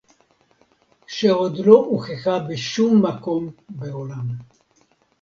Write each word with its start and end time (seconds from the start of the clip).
שעוד 1.07 1.57
לא 1.65 1.75
הוכחה 1.77 2.39
בשום 2.39 3.05
מקום 3.05 3.49
בעולם 3.69 4.27